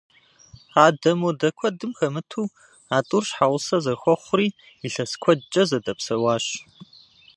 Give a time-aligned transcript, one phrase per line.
[0.85, 2.43] Адэ-модэ куэдым хэмыту,
[2.95, 4.47] а тӏур щхьэгъусэ зэхуэхъури,
[4.85, 6.45] илъэс куэдкӏэ зэдэпсэуащ.